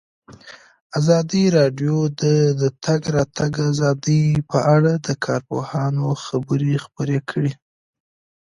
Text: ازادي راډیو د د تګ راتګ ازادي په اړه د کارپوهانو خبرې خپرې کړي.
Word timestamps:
ازادي 0.97 1.43
راډیو 1.57 1.97
د 2.21 2.23
د 2.61 2.63
تګ 2.85 3.01
راتګ 3.15 3.53
ازادي 3.71 4.21
په 4.51 4.59
اړه 4.75 4.93
د 5.07 5.09
کارپوهانو 5.25 6.05
خبرې 6.25 6.73
خپرې 6.85 7.19
کړي. 7.29 7.53